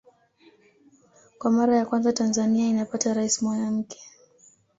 [1.37, 3.99] Kwa mara ya kwanza Tanzania inapata Rais mwanamke